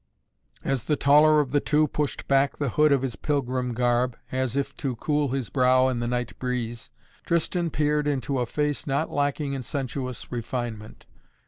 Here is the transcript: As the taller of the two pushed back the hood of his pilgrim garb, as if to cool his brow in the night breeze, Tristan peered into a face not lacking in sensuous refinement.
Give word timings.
As 0.63 0.85
the 0.85 0.95
taller 0.95 1.39
of 1.39 1.51
the 1.51 1.59
two 1.59 1.87
pushed 1.87 2.27
back 2.27 2.57
the 2.57 2.69
hood 2.69 2.91
of 2.91 3.03
his 3.03 3.15
pilgrim 3.15 3.75
garb, 3.75 4.17
as 4.31 4.57
if 4.57 4.75
to 4.77 4.95
cool 4.95 5.27
his 5.27 5.51
brow 5.51 5.89
in 5.89 5.99
the 5.99 6.07
night 6.07 6.39
breeze, 6.39 6.89
Tristan 7.23 7.69
peered 7.69 8.07
into 8.07 8.39
a 8.39 8.47
face 8.47 8.87
not 8.87 9.11
lacking 9.11 9.53
in 9.53 9.61
sensuous 9.61 10.31
refinement. 10.31 11.05